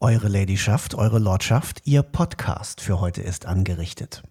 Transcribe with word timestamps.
Eure 0.00 0.28
Ladyschaft, 0.28 0.94
eure 0.94 1.18
Lordschaft, 1.18 1.80
Ihr 1.84 2.04
Podcast 2.04 2.80
für 2.80 3.00
heute 3.00 3.20
ist 3.20 3.46
angerichtet. 3.46 4.22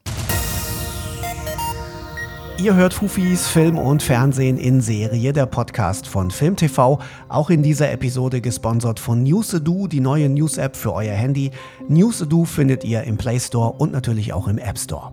Ihr 2.58 2.74
hört 2.74 2.93
Fufis 2.93 3.50
Film 3.50 3.77
und 3.77 4.01
Fernsehen 4.01 4.58
in 4.58 4.80
Serie, 4.80 5.33
der 5.33 5.45
Podcast 5.45 6.08
von 6.08 6.32
FilmTV. 6.32 7.00
Auch 7.27 7.50
in 7.50 7.64
dieser 7.64 7.92
Episode 7.92 8.39
gesponsert 8.39 9.02
von 9.02 9.23
Newsedu, 9.23 9.89
die 9.89 10.00
neue 10.00 10.30
News-App 10.30 10.77
für 10.77 10.93
euer 10.93 11.14
Handy. 11.14 11.52
Newsedu 11.90 12.46
findet 12.46 12.86
ihr 12.86 13.04
im 13.04 13.18
Play 13.18 13.38
Store 13.38 13.74
und 13.74 13.92
natürlich 13.92 14.32
auch 14.32 14.48
im 14.48 14.60
App 14.60 14.80
Store. 14.80 15.12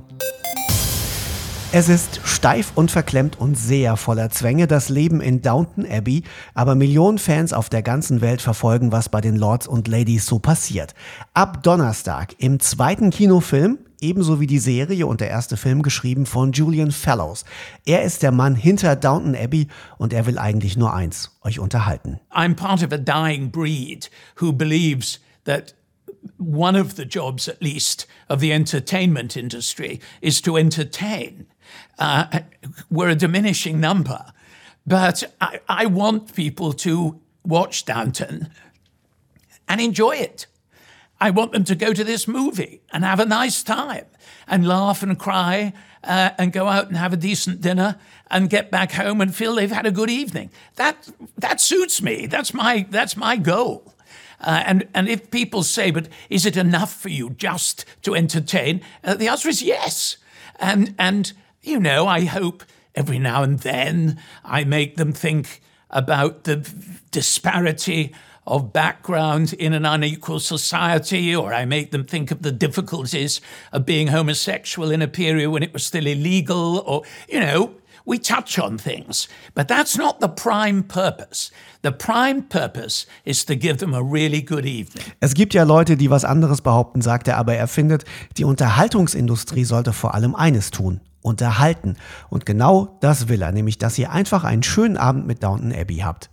Es 1.77 1.89
ist 1.89 2.21
steif 2.23 2.71
und 2.77 2.93
verklemmt 2.93 3.41
und 3.41 3.59
sehr 3.59 3.97
voller 3.97 4.31
Zwänge, 4.31 4.69
das 4.69 4.91
Leben 4.91 5.21
in 5.21 5.43
Downton 5.43 5.85
Abbey, 5.91 6.23
aber 6.55 6.77
Millionen 6.77 7.19
Fans 7.19 7.53
auf 7.53 7.69
der 7.69 7.83
ganzen 7.83 8.21
Welt 8.21 8.41
verfolgen, 8.41 8.93
was 8.93 9.09
bei 9.09 9.21
den 9.21 9.35
Lords 9.35 9.67
und 9.67 9.89
Ladies 9.89 10.25
so 10.25 10.39
passiert. 10.39 10.95
Ab 11.33 11.65
Donnerstag 11.65 12.37
im 12.39 12.61
zweiten 12.61 13.11
Kinofilm, 13.11 13.79
ebenso 14.01 14.39
wie 14.39 14.47
die 14.47 14.61
Serie 14.61 15.09
und 15.09 15.21
der 15.21 15.31
erste 15.31 15.57
Film 15.57 15.83
geschrieben 15.83 16.27
von 16.27 16.53
Julian 16.53 16.93
Fellows. 16.93 17.45
Er 17.85 18.05
ist 18.05 18.23
der 18.23 18.31
Mann 18.31 18.55
hinter 18.55 18.95
Downton 18.95 19.35
Abbey 19.35 19.67
und 19.99 20.13
er 20.13 20.27
will 20.27 20.39
eigentlich 20.39 20.77
nur 20.77 20.95
eins, 20.95 21.37
euch 21.43 21.59
unterhalten. 21.59 22.21
I'm 22.31 22.55
part 22.55 22.85
of 22.85 22.93
a 22.93 22.99
dying 22.99 23.51
breed 23.51 24.13
who 24.41 24.53
believes 24.53 25.19
that 25.45 25.75
one 26.45 26.77
of 26.77 26.97
the 26.97 27.05
jobs, 27.05 27.49
at 27.49 27.63
least, 27.63 28.07
of 28.29 28.41
the 28.41 28.53
entertainment 28.53 29.37
industry 29.37 30.01
is 30.21 30.41
to 30.43 30.57
entertain. 30.57 31.47
Uh, 31.99 32.41
we're 32.91 33.09
a 33.09 33.15
diminishing 33.15 33.81
number, 33.81 34.33
but 34.87 35.25
I, 35.41 35.61
I 35.69 35.87
want 35.87 36.35
people 36.35 36.73
to 36.75 37.21
watch 37.45 37.85
Downton 37.85 38.51
and 39.69 39.81
enjoy 39.81 40.17
it. 40.17 40.47
I 41.21 41.31
want 41.31 41.53
them 41.53 41.65
to 41.65 41.75
go 41.75 41.93
to 41.93 42.05
this 42.05 42.29
movie 42.29 42.83
and 42.93 43.05
have 43.05 43.21
a 43.21 43.25
nice 43.25 43.63
time 43.63 44.05
and 44.47 44.67
laugh 44.67 45.03
and 45.03 45.19
cry 45.19 45.73
uh, 46.03 46.31
and 46.39 46.53
go 46.53 46.69
out 46.69 46.89
and 46.89 46.97
have 46.97 47.13
a 47.13 47.17
decent 47.17 47.61
dinner 47.61 47.99
and 48.31 48.51
get 48.51 48.71
back 48.71 48.93
home 48.93 49.21
and 49.21 49.35
feel 49.35 49.55
they've 49.55 49.71
had 49.71 49.87
a 49.87 49.91
good 49.91 50.11
evening. 50.11 50.51
That 50.77 51.09
that 51.39 51.61
suits 51.61 52.03
me. 52.03 52.27
That's 52.27 52.53
my 52.53 52.87
that's 52.91 53.17
my 53.17 53.37
goal. 53.37 53.94
Uh, 54.45 54.63
and 54.67 54.89
and 54.95 55.09
if 55.09 55.31
people 55.31 55.63
say, 55.63 55.91
but 55.91 56.09
is 56.29 56.47
it 56.47 56.57
enough 56.57 56.95
for 57.01 57.09
you 57.09 57.31
just 57.31 57.85
to 58.03 58.15
entertain? 58.15 58.81
Uh, 59.03 59.15
the 59.15 59.29
answer 59.29 59.49
is 59.49 59.63
yes. 59.63 60.19
And 60.61 60.95
and 60.99 61.33
you 61.63 61.81
know, 61.81 62.07
I 62.07 62.27
hope 62.27 62.63
every 62.95 63.19
now 63.19 63.43
and 63.43 63.59
then 63.61 64.21
I 64.45 64.65
make 64.65 64.97
them 64.97 65.13
think 65.13 65.63
about 65.91 66.45
the 66.45 66.57
disparity 67.11 68.13
of 68.47 68.73
background 68.73 69.55
in 69.55 69.73
an 69.73 69.87
unequal 69.87 70.39
society, 70.39 71.35
or 71.35 71.55
I 71.55 71.65
make 71.65 71.91
them 71.91 72.05
think 72.05 72.31
of 72.31 72.43
the 72.43 72.53
difficulties 72.53 73.41
of 73.73 73.87
being 73.87 74.09
homosexual 74.09 74.91
in 74.91 75.01
a 75.01 75.09
period 75.09 75.51
when 75.51 75.63
it 75.63 75.73
was 75.73 75.85
still 75.85 76.07
illegal, 76.07 76.83
or, 76.87 77.03
you 77.29 77.41
know, 77.41 77.75
we 78.05 78.19
touch 78.19 78.59
on 78.59 78.79
things. 78.79 79.29
But 79.55 79.69
that's 79.69 79.97
not 79.97 80.21
the 80.21 80.29
prime 80.29 80.85
purpose. 80.85 81.51
The 81.83 81.93
prime 81.93 82.43
purpose 82.49 83.07
is 83.25 83.45
to 83.47 83.57
give 83.57 83.79
them 83.79 83.95
a 83.95 84.03
really 84.03 84.43
good 84.43 84.65
evening. 84.65 85.05
Es 85.21 85.35
gibt 85.35 85.55
ja 85.55 85.65
Leute, 85.65 85.97
die 85.97 86.11
was 86.11 86.25
anderes 86.25 86.63
behaupten, 86.63 87.03
sagt 87.03 87.29
er, 87.29 87.37
aber 87.37 87.55
er 87.55 87.69
findet, 87.69 88.05
die 88.37 88.45
Unterhaltungsindustrie 88.45 89.65
sollte 89.65 89.93
vor 89.93 90.15
allem 90.15 90.35
eines 90.35 90.71
tun. 90.71 91.01
Unterhalten. 91.23 91.97
Und 92.29 92.45
genau 92.45 92.99
das 93.01 93.29
will 93.29 93.41
er, 93.41 93.51
nämlich, 93.51 93.79
dass 93.79 93.99
ihr 93.99 94.13
einfach 94.13 94.45
einen 94.45 94.63
schönen 94.63 94.99
Abend 94.99 95.27
mit 95.27 95.43
Downton 95.43 95.73
Abbey 95.73 95.97
habt. 95.99 96.29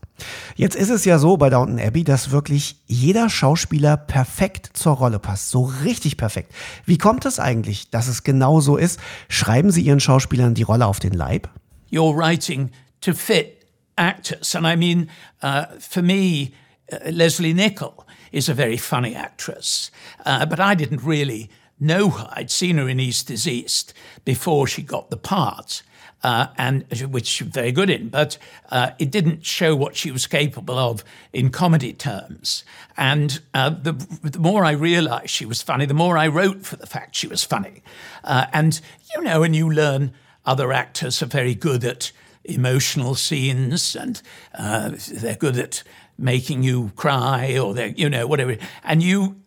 Jetzt 0.56 0.76
ist 0.76 0.90
es 0.90 1.06
ja 1.06 1.18
so 1.18 1.38
bei 1.38 1.50
Downton 1.50 1.80
Abbey, 1.80 2.04
dass 2.04 2.32
wirklich 2.32 2.82
jeder 2.86 3.30
Schauspieler 3.30 3.98
perfekt 3.98 4.70
zur 4.74 4.94
Rolle 4.94 5.20
passt. 5.20 5.50
So 5.50 5.64
richtig 5.84 6.18
perfekt. 6.18 6.54
Wie 6.86 6.98
kommt 6.98 7.26
es 7.26 7.40
eigentlich, 7.40 7.90
dass 7.90 8.08
es 8.08 8.24
genau 8.24 8.60
so 8.60 8.78
ist? 8.78 9.00
Schreiben 9.30 9.72
Sie 9.72 9.82
Ihren 9.82 10.00
Schauspielern 10.00 10.54
die 10.54 10.64
Rolle 10.64 10.86
auf 10.86 11.00
den 11.00 11.14
Leib? 11.14 11.50
You're 11.92 12.16
writing 12.16 12.72
to 13.02 13.14
fit 13.14 13.70
actors. 13.98 14.56
And 14.56 14.66
I 14.66 14.76
mean, 14.76 15.10
uh, 15.44 15.66
for 15.78 16.02
me, 16.02 16.54
uh, 16.92 17.12
Leslie 17.12 17.54
Nichol 17.54 18.08
is 18.32 18.50
a 18.50 18.56
very 18.56 18.78
funny 18.78 19.14
actress. 19.14 19.92
Uh, 20.26 20.48
but 20.48 20.60
I 20.60 20.74
didn't 20.74 21.04
really 21.04 21.52
know 21.80 22.10
her. 22.10 22.28
I'd 22.32 22.50
seen 22.50 22.78
her 22.78 22.90
in 22.90 23.00
East 23.00 23.30
is 23.30 23.48
East 23.48 23.94
before 24.26 24.66
she 24.66 24.82
got 24.82 25.12
the 25.12 25.18
part. 25.18 25.84
uh, 26.24 26.48
and 26.58 26.86
which 27.10 27.26
she 27.26 27.44
was 27.44 27.54
very 27.54 27.72
good 27.72 27.90
in, 27.90 28.10
but 28.10 28.38
uh, 28.70 28.92
it 29.00 29.12
didn't 29.12 29.46
show 29.46 29.76
what 29.76 29.96
she 29.96 30.12
was 30.12 30.28
capable 30.28 30.78
of 30.78 31.04
in 31.34 31.50
comedy 31.50 31.94
terms. 31.94 32.64
And 32.96 33.42
uh, 33.54 33.70
the, 33.70 33.94
the, 34.24 34.40
more 34.40 34.64
I 34.64 34.72
realized 34.72 35.30
she 35.30 35.46
was 35.46 35.62
funny, 35.62 35.86
the 35.86 35.94
more 35.94 36.18
I 36.18 36.28
wrote 36.28 36.66
for 36.66 36.76
the 36.76 36.86
fact 36.86 37.16
she 37.16 37.28
was 37.28 37.44
funny. 37.44 37.82
Uh, 38.24 38.46
and 38.54 38.80
you 39.16 39.24
know, 39.24 39.44
and 39.44 39.56
you 39.56 39.72
learn 39.72 40.14
other 40.46 40.72
actors 40.72 41.22
are 41.22 41.28
very 41.28 41.56
good 41.56 41.84
at 41.84 42.12
emotional 42.44 43.16
scenes, 43.16 43.96
and 43.96 44.22
uh, 44.58 44.92
they're 45.12 45.36
good 45.36 45.58
at 45.58 45.84
making 46.18 46.64
you 46.64 46.92
cry, 46.96 47.58
or 47.58 47.74
they're 47.74 47.88
you 47.88 48.10
know 48.10 48.28
whatever, 48.28 48.58
and 48.84 49.04
you. 49.04 49.38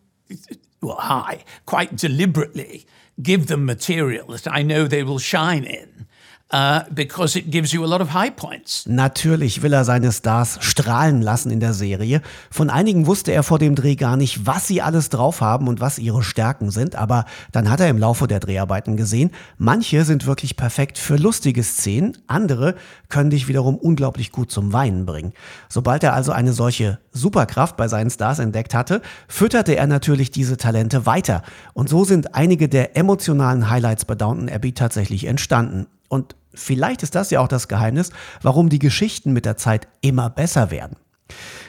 Well, 0.81 0.97
I 0.99 1.43
quite 1.65 1.95
deliberately 1.95 2.85
give 3.21 3.47
them 3.47 3.65
material 3.65 4.27
that 4.27 4.47
I 4.47 4.61
know 4.61 4.87
they 4.87 5.03
will 5.03 5.19
shine 5.19 5.63
in 5.63 6.05
Uh, 6.53 6.81
because 6.93 7.35
it 7.35 7.49
gives 7.49 7.73
you 7.73 7.83
a 7.83 7.87
lot 7.87 8.01
of 8.01 8.13
high 8.13 8.29
points. 8.29 8.85
Natürlich 8.85 9.63
will 9.63 9.73
er 9.73 9.83
seine 9.83 10.11
Stars 10.11 10.59
strahlen 10.61 11.23
lassen 11.23 11.49
in 11.49 11.59
der 11.59 11.73
Serie. 11.73 12.21
Von 12.51 12.69
einigen 12.69 13.07
wusste 13.07 13.31
er 13.31 13.41
vor 13.41 13.57
dem 13.57 13.73
Dreh 13.73 13.95
gar 13.95 14.15
nicht, 14.15 14.45
was 14.45 14.67
sie 14.67 14.79
alles 14.79 15.09
drauf 15.09 15.41
haben 15.41 15.67
und 15.67 15.81
was 15.81 15.97
ihre 15.97 16.21
Stärken 16.21 16.69
sind, 16.69 16.95
aber 16.95 17.25
dann 17.51 17.71
hat 17.71 17.79
er 17.79 17.89
im 17.89 17.97
Laufe 17.97 18.27
der 18.27 18.39
Dreharbeiten 18.39 18.95
gesehen, 18.95 19.31
manche 19.57 20.05
sind 20.05 20.27
wirklich 20.27 20.55
perfekt 20.55 20.99
für 20.99 21.15
lustige 21.15 21.63
Szenen, 21.63 22.15
andere 22.27 22.75
können 23.09 23.31
dich 23.31 23.47
wiederum 23.47 23.75
unglaublich 23.75 24.31
gut 24.31 24.51
zum 24.51 24.71
Weinen 24.71 25.07
bringen. 25.07 25.33
Sobald 25.67 26.03
er 26.03 26.13
also 26.13 26.31
eine 26.31 26.53
solche 26.53 26.99
Superkraft 27.11 27.75
bei 27.75 27.87
seinen 27.87 28.11
Stars 28.11 28.37
entdeckt 28.37 28.75
hatte, 28.75 29.01
fütterte 29.27 29.75
er 29.75 29.87
natürlich 29.87 30.29
diese 30.29 30.57
Talente 30.57 31.07
weiter. 31.07 31.41
Und 31.73 31.89
so 31.89 32.03
sind 32.03 32.35
einige 32.35 32.69
der 32.69 32.95
emotionalen 32.95 33.67
Highlights 33.71 34.05
bei 34.05 34.13
Downton 34.13 34.47
Abbey 34.47 34.73
tatsächlich 34.73 35.25
entstanden. 35.25 35.87
Und 36.07 36.35
vielleicht 36.53 37.03
ist 37.03 37.15
das 37.15 37.31
ja 37.31 37.39
auch 37.39 37.47
das 37.47 37.67
Geheimnis, 37.67 38.11
warum 38.41 38.69
die 38.69 38.79
Geschichten 38.79 39.33
mit 39.33 39.45
der 39.45 39.57
Zeit 39.57 39.87
immer 40.01 40.29
besser 40.29 40.71
werden. 40.71 40.97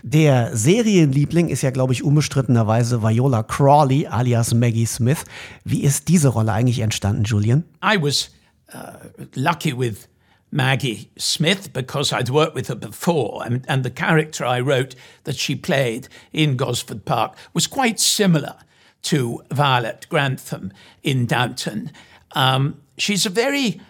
Der 0.02 0.54
Serienliebling 0.54 1.48
ist 1.48 1.62
ja, 1.62 1.70
glaube 1.70 1.92
ich, 1.92 2.04
unbestrittenerweise 2.04 3.02
Viola 3.02 3.42
Crawley 3.42 4.06
alias 4.06 4.54
Maggie 4.54 4.86
Smith. 4.86 5.24
Wie 5.64 5.82
ist 5.82 6.08
diese 6.08 6.28
Rolle 6.28 6.52
eigentlich 6.52 6.80
entstanden, 6.80 7.24
Julian? 7.24 7.64
I 7.82 8.00
was 8.00 8.30
uh, 8.74 9.08
lucky 9.34 9.76
with 9.76 10.08
Maggie 10.50 11.10
Smith 11.18 11.72
because 11.72 12.14
I'd 12.14 12.30
worked 12.30 12.54
with 12.54 12.68
her 12.68 12.76
before, 12.76 13.44
and, 13.44 13.64
and 13.68 13.84
the 13.84 13.90
character 13.90 14.44
I 14.44 14.60
wrote 14.60 14.94
that 15.24 15.36
she 15.36 15.56
played 15.56 16.08
in 16.32 16.56
Gosford 16.56 17.04
Park 17.04 17.34
was 17.52 17.66
quite 17.68 17.98
similar 17.98 18.56
to 19.02 19.42
Violet 19.50 20.06
Grantham 20.08 20.72
in 21.02 21.26
Downton. 21.26 21.90
Um, 22.32 22.80
she's 22.96 23.26
a 23.26 23.30
very 23.30 23.80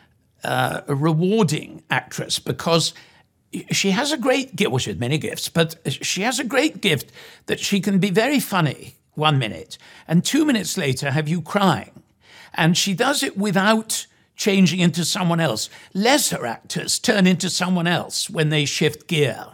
uh, 0.47 0.83
a 0.87 0.95
rewarding 0.95 1.83
actress 1.91 2.39
because 2.39 2.95
she 3.71 3.91
has 3.91 4.13
a 4.13 4.17
great 4.17 4.57
gift. 4.57 4.71
Well, 4.71 4.79
she 4.79 4.91
has 4.91 4.99
many 4.99 5.19
gifts, 5.19 5.49
but 5.49 5.77
she 5.91 6.23
has 6.23 6.39
a 6.39 6.45
great 6.45 6.81
gift 6.81 7.11
that 7.47 7.61
she 7.61 7.81
can 7.81 7.99
be 7.99 8.11
very 8.11 8.41
funny 8.41 8.97
one 9.15 9.39
minute 9.39 9.79
and 10.07 10.25
two 10.25 10.45
minutes 10.45 10.77
later 10.77 11.11
have 11.11 11.29
you 11.29 11.41
crying. 11.41 12.03
And 12.55 12.77
she 12.77 12.95
does 12.95 13.23
it 13.23 13.37
without 13.37 14.07
changing 14.37 14.81
into 14.81 15.05
someone 15.05 15.41
else. 15.41 15.69
Lesser 15.95 16.47
actors 16.47 16.99
turn 16.99 17.27
into 17.27 17.51
someone 17.51 17.87
else 17.87 18.31
when 18.31 18.51
they 18.51 18.65
shift 18.65 19.07
gear. 19.07 19.47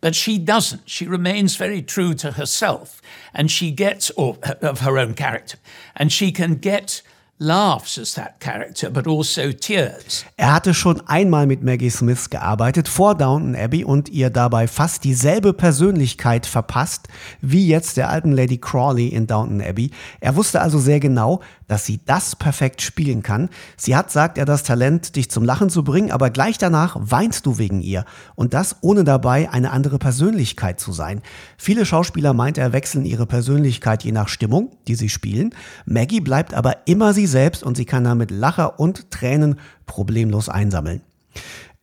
But 0.00 0.14
she 0.14 0.38
doesn't. 0.38 0.88
She 0.88 1.06
remains 1.06 1.56
very 1.56 1.82
true 1.82 2.14
to 2.14 2.32
herself 2.32 3.02
and 3.34 3.50
she 3.50 3.70
gets, 3.70 4.10
or 4.12 4.38
of 4.62 4.80
her 4.80 4.98
own 4.98 5.14
character, 5.14 5.58
and 5.96 6.12
she 6.12 6.30
can 6.30 6.54
get 6.56 7.02
laughs 7.38 7.98
as 7.98 8.14
that 8.14 8.40
character, 8.40 8.90
but 8.90 9.06
also 9.06 9.52
tears. 9.52 10.24
Er 10.36 10.52
hatte 10.54 10.74
schon 10.74 11.00
einmal 11.06 11.46
mit 11.46 11.62
Maggie 11.62 11.90
Smith 11.90 12.30
gearbeitet 12.30 12.88
vor 12.88 13.14
Downton 13.14 13.54
Abbey 13.54 13.84
und 13.84 14.08
ihr 14.08 14.30
dabei 14.30 14.66
fast 14.66 15.04
dieselbe 15.04 15.52
Persönlichkeit 15.52 16.46
verpasst 16.46 17.08
wie 17.40 17.68
jetzt 17.68 17.96
der 17.96 18.08
alten 18.08 18.32
Lady 18.32 18.58
Crawley 18.58 19.08
in 19.08 19.26
Downton 19.26 19.62
Abbey. 19.62 19.90
Er 20.20 20.36
wusste 20.36 20.60
also 20.60 20.78
sehr 20.78 21.00
genau, 21.00 21.40
dass 21.68 21.86
sie 21.86 22.00
das 22.04 22.34
perfekt 22.34 22.82
spielen 22.82 23.22
kann. 23.22 23.48
Sie 23.76 23.94
hat, 23.94 24.10
sagt 24.10 24.38
er, 24.38 24.44
das 24.44 24.64
Talent, 24.64 25.14
dich 25.14 25.30
zum 25.30 25.44
Lachen 25.44 25.70
zu 25.70 25.84
bringen, 25.84 26.10
aber 26.10 26.30
gleich 26.30 26.58
danach 26.58 26.96
weinst 26.98 27.46
du 27.46 27.58
wegen 27.58 27.80
ihr. 27.80 28.04
Und 28.34 28.54
das 28.54 28.76
ohne 28.80 29.04
dabei 29.04 29.50
eine 29.50 29.70
andere 29.70 29.98
Persönlichkeit 29.98 30.80
zu 30.80 30.92
sein. 30.92 31.22
Viele 31.56 31.86
Schauspieler 31.86 32.32
meint 32.32 32.58
er 32.58 32.72
wechseln 32.72 33.04
ihre 33.04 33.26
Persönlichkeit 33.26 34.02
je 34.02 34.12
nach 34.12 34.28
Stimmung, 34.28 34.72
die 34.88 34.96
sie 34.96 35.08
spielen. 35.08 35.54
Maggie 35.86 36.20
bleibt 36.20 36.54
aber 36.54 36.86
immer 36.86 37.12
sie 37.14 37.26
selbst 37.26 37.62
und 37.62 37.76
sie 37.76 37.84
kann 37.84 38.04
damit 38.04 38.30
Lacher 38.30 38.80
und 38.80 39.10
Tränen 39.10 39.60
problemlos 39.86 40.48
einsammeln. 40.48 41.02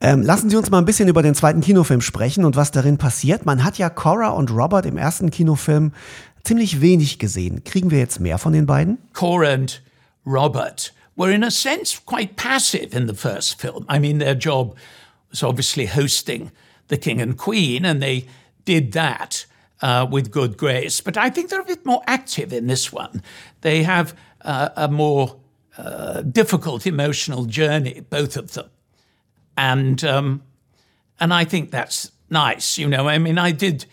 Ähm, 0.01 0.21
lassen 0.21 0.49
Sie 0.49 0.57
uns 0.57 0.69
mal 0.69 0.79
ein 0.79 0.85
bisschen 0.85 1.07
über 1.07 1.23
den 1.23 1.35
zweiten 1.35 1.61
Kinofilm 1.61 2.01
sprechen 2.01 2.43
und 2.43 2.55
was 2.55 2.71
darin 2.71 2.97
passiert. 2.97 3.45
Man 3.45 3.63
hat 3.63 3.77
ja 3.77 3.89
Cora 3.89 4.29
und 4.29 4.51
Robert 4.51 4.85
im 4.85 4.97
ersten 4.97 5.31
Kinofilm 5.31 5.93
ziemlich 6.45 6.81
wenig 6.81 7.19
gesehen. 7.19 7.63
Kriegen 7.63 7.91
wir 7.91 7.99
jetzt 7.99 8.19
mehr 8.19 8.37
von 8.37 8.53
den 8.53 8.65
beiden? 8.65 8.97
Cora 9.13 9.53
and 9.53 9.81
Robert 10.25 10.93
were 11.15 11.33
in 11.33 11.43
a 11.43 11.51
sense 11.51 11.97
quite 12.05 12.35
passive 12.35 12.95
in 12.95 13.07
the 13.07 13.15
first 13.15 13.59
film. 13.59 13.85
I 13.89 13.99
mean, 13.99 14.19
their 14.19 14.35
job 14.35 14.75
was 15.29 15.43
obviously 15.43 15.87
hosting 15.87 16.51
the 16.87 16.97
king 16.97 17.21
and 17.21 17.37
queen, 17.37 17.85
and 17.85 18.01
they 18.01 18.25
did 18.65 18.93
that 18.93 19.45
uh, 19.81 20.05
with 20.09 20.31
good 20.31 20.57
grace. 20.57 21.01
But 21.01 21.17
I 21.17 21.29
think 21.29 21.49
they're 21.49 21.61
a 21.61 21.65
bit 21.65 21.85
more 21.85 22.01
active 22.05 22.53
in 22.53 22.67
this 22.67 22.91
one. 22.91 23.21
They 23.61 23.83
have 23.83 24.15
uh, 24.41 24.69
a 24.75 24.87
more 24.87 25.37
uh, 25.77 26.21
difficult 26.21 26.85
emotional 26.85 27.45
journey, 27.45 28.01
both 28.09 28.37
of 28.37 28.53
them, 28.53 28.69
and 29.57 30.03
um, 30.03 30.43
and 31.19 31.33
I 31.33 31.45
think 31.45 31.71
that's 31.71 32.11
nice. 32.29 32.77
You 32.77 32.87
know, 32.87 33.07
I 33.07 33.17
mean, 33.17 33.37
I 33.37 33.51
did 33.51 33.85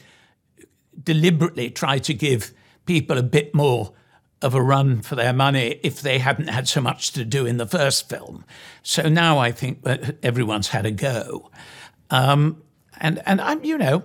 deliberately 1.02 1.70
try 1.70 1.98
to 1.98 2.14
give 2.14 2.52
people 2.86 3.18
a 3.18 3.22
bit 3.22 3.54
more 3.54 3.92
of 4.40 4.54
a 4.54 4.62
run 4.62 5.00
for 5.00 5.14
their 5.14 5.32
money 5.32 5.80
if 5.82 6.00
they 6.00 6.18
hadn't 6.18 6.48
had 6.48 6.68
so 6.68 6.80
much 6.80 7.12
to 7.12 7.24
do 7.24 7.46
in 7.46 7.56
the 7.58 7.66
first 7.66 8.08
film. 8.08 8.44
So 8.82 9.08
now 9.08 9.38
I 9.38 9.52
think 9.52 9.82
that 9.84 10.16
everyone's 10.22 10.68
had 10.68 10.84
a 10.84 10.90
go. 10.90 11.50
Um, 12.10 12.62
and, 13.00 13.22
and 13.24 13.40
I'm, 13.40 13.64
you 13.64 13.78
know, 13.78 14.02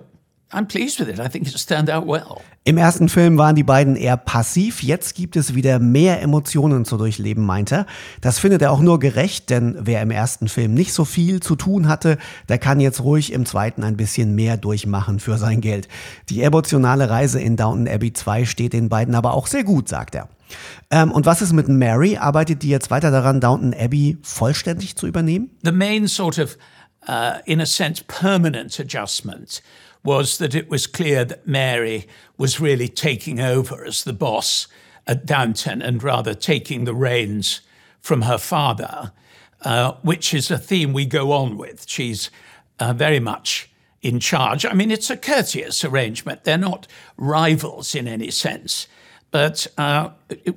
I'm 0.50 0.66
pleased 0.66 0.98
with 0.98 1.08
it. 1.08 1.20
I 1.20 1.28
think 1.28 1.46
it's 1.46 1.66
turned 1.66 1.90
out 1.90 2.06
well. 2.06 2.40
Im 2.64 2.78
ersten 2.78 3.08
Film 3.08 3.36
waren 3.36 3.54
die 3.54 3.62
beiden 3.62 3.96
eher 3.96 4.16
passiv, 4.16 4.82
jetzt 4.82 5.14
gibt 5.14 5.36
es 5.36 5.54
wieder 5.54 5.78
mehr 5.78 6.22
Emotionen 6.22 6.84
zu 6.84 6.96
durchleben, 6.96 7.44
meint 7.44 7.72
er. 7.72 7.86
Das 8.20 8.38
findet 8.38 8.62
er 8.62 8.72
auch 8.72 8.80
nur 8.80 8.98
gerecht, 8.98 9.50
denn 9.50 9.76
wer 9.80 10.02
im 10.02 10.10
ersten 10.10 10.48
Film 10.48 10.74
nicht 10.74 10.92
so 10.92 11.04
viel 11.04 11.40
zu 11.40 11.56
tun 11.56 11.88
hatte, 11.88 12.18
der 12.48 12.58
kann 12.58 12.80
jetzt 12.80 13.02
ruhig 13.02 13.32
im 13.32 13.46
zweiten 13.46 13.84
ein 13.84 13.96
bisschen 13.96 14.34
mehr 14.34 14.56
durchmachen 14.56 15.20
für 15.20 15.36
sein 15.36 15.60
Geld. 15.60 15.88
Die 16.28 16.42
emotionale 16.42 17.10
Reise 17.10 17.40
in 17.40 17.56
Downton 17.56 17.88
Abbey 17.88 18.12
2 18.12 18.44
steht 18.46 18.72
den 18.72 18.88
beiden 18.88 19.14
aber 19.14 19.34
auch 19.34 19.46
sehr 19.46 19.64
gut, 19.64 19.88
sagt 19.88 20.14
er. 20.14 20.28
Ähm, 20.90 21.12
und 21.12 21.26
was 21.26 21.42
ist 21.42 21.52
mit 21.52 21.68
Mary? 21.68 22.16
Arbeitet 22.16 22.62
die 22.62 22.70
jetzt 22.70 22.90
weiter 22.90 23.10
daran, 23.10 23.40
Downton 23.40 23.74
Abbey 23.74 24.16
vollständig 24.22 24.96
zu 24.96 25.06
übernehmen? 25.06 25.50
The 25.62 25.72
main 25.72 26.06
sort 26.06 26.38
of, 26.38 26.56
uh, 27.06 27.38
in 27.44 27.60
a 27.60 27.66
sense, 27.66 28.02
permanent 28.06 28.78
adjustment 28.80 29.62
was 30.08 30.38
that 30.38 30.54
it 30.54 30.70
was 30.70 30.86
clear 30.86 31.22
that 31.22 31.46
Mary 31.46 32.08
was 32.38 32.60
really 32.60 32.88
taking 32.88 33.40
over 33.40 33.84
as 33.84 34.04
the 34.04 34.14
boss 34.14 34.66
at 35.06 35.26
Downton 35.26 35.82
and 35.82 36.02
rather 36.02 36.32
taking 36.32 36.84
the 36.84 36.94
reins 36.94 37.60
from 38.00 38.22
her 38.22 38.38
father, 38.38 39.12
uh, 39.60 39.92
which 40.00 40.32
is 40.32 40.50
a 40.50 40.56
theme 40.56 40.94
we 40.94 41.04
go 41.04 41.30
on 41.32 41.58
with. 41.58 41.84
She's 41.86 42.30
uh, 42.80 42.94
very 42.94 43.20
much 43.20 43.68
in 44.00 44.18
charge. 44.18 44.64
I 44.64 44.72
mean, 44.72 44.90
it's 44.90 45.10
a 45.10 45.16
courteous 45.16 45.84
arrangement. 45.84 46.44
They're 46.44 46.56
not 46.56 46.86
rivals 47.18 47.94
in 47.94 48.08
any 48.08 48.30
sense. 48.30 48.88
But 49.30 49.66
uh, 49.76 50.12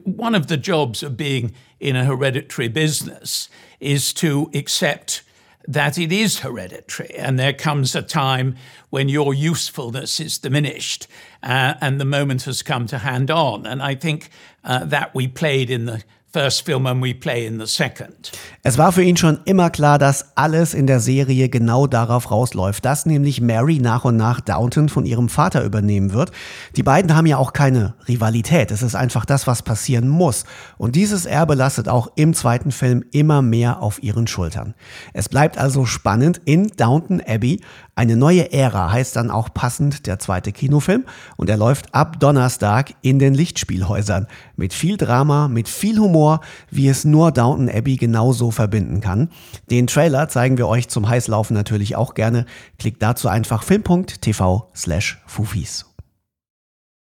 one 0.06 0.33
of 0.33 0.48
the 0.48 0.56
jobs 0.56 1.03
of 1.03 1.18
being 1.18 1.51
in 1.81 1.98
a 1.98 2.06
hereditary 2.06 2.69
business 2.69 3.50
is 3.81 4.13
to 4.13 4.50
accept 4.53 5.24
that 5.68 5.98
it 5.98 6.12
is 6.12 6.40
hereditary, 6.40 7.13
and 7.16 7.38
there 7.38 7.54
comes 7.54 7.96
a 7.96 8.02
time 8.02 8.56
when 8.90 9.10
your 9.10 9.34
usefulness 9.34 10.19
is 10.19 10.38
diminished, 10.38 11.08
uh, 11.44 11.75
and 11.81 12.00
the 12.00 12.06
moment 12.06 12.44
has 12.44 12.62
come 12.63 12.88
to 12.88 12.98
hand 12.98 13.31
on. 13.31 13.66
And 13.66 13.81
I 13.81 13.96
think 13.96 14.30
uh, 14.63 14.86
that 14.86 15.13
we 15.13 15.28
played 15.28 15.69
in 15.69 15.86
the 15.86 16.04
first 16.33 16.66
film 16.66 16.86
and 16.86 17.04
we 17.04 17.13
play 17.13 17.45
in 17.45 17.60
the 17.60 17.66
second. 17.66 18.31
Es 18.63 18.78
war 18.78 18.92
für 18.92 19.04
ihn 19.04 19.18
schon 19.18 19.39
immer 19.45 19.69
klar, 19.69 19.98
dass 19.98 20.38
alles 20.38 20.74
in 20.74 20.88
der 20.88 21.00
Serie 21.00 21.50
genau 21.50 21.88
darauf 21.88 22.31
rausläuft, 22.31 22.86
dass 22.86 23.06
nämlich 23.06 23.42
Mary 23.42 23.80
nach 23.80 24.06
und 24.06 24.18
nach 24.18 24.39
Downton 24.39 24.88
von 24.88 25.06
ihrem 25.06 25.30
Vater 25.30 25.63
übernehmen 25.63 26.13
wird. 26.13 26.31
Die 26.75 26.83
beiden 26.83 27.16
haben 27.16 27.25
ja 27.25 27.38
auch 27.38 27.54
keine 27.54 27.95
Rivalität. 28.07 28.72
Es 28.72 28.81
ist 28.81 28.95
einfach 28.95 29.25
das, 29.25 29.48
was 29.48 29.63
passieren 29.63 30.07
muss. 30.07 30.45
Und 30.78 30.95
dieses 30.95 31.25
Erbe 31.25 31.56
lastet 31.56 31.89
auch 31.89 32.12
im 32.16 32.34
zweiten 32.34 32.72
Film 32.72 33.04
immer 33.12 33.42
mehr 33.42 33.81
auf 33.81 34.01
ihren 34.04 34.27
Schultern. 34.27 34.75
Es 35.13 35.27
bleibt 35.27 35.57
also 35.57 35.86
spannend 35.86 36.42
in 36.45 36.68
Downton 36.68 37.22
Abbey. 37.25 37.62
Eine 37.95 38.16
neue 38.16 38.54
Ära 38.54 38.92
heißt 38.92 39.16
dann 39.16 39.30
auch 39.30 39.54
passend 39.54 40.07
der 40.07 40.18
zweite 40.18 40.51
Kinofilm 40.51 41.06
und 41.36 41.50
er 41.50 41.57
läuft 41.57 41.94
ab 41.94 42.19
Donnerstag 42.19 42.94
in 43.01 43.19
den 43.19 43.34
Lichtspielhäusern. 43.34 44.27
Mit 44.56 44.74
viel 44.74 44.98
Drama, 44.98 45.48
mit 45.48 45.68
viel 45.68 46.00
Humor, 46.22 46.42
wie 46.70 46.88
es 46.88 47.04
nur 47.04 47.32
Downton 47.32 47.70
Abbey 47.70 47.98
genauso 47.98 48.52
verbinden 48.52 49.02
kann. 49.02 49.30
Den 49.72 49.88
Trailer 49.88 50.30
zeigen 50.30 50.58
wir 50.58 50.68
euch 50.68 50.88
zum 50.88 51.10
Heißlaufen 51.10 51.56
natürlich 51.56 51.96
auch 51.96 52.14
gerne. 52.14 52.46
Klickt 52.78 53.02
dazu 53.02 53.28
einfach 53.28 53.64
film.tv 53.64 54.70
slash 54.76 55.20
Fufis. 55.26 55.91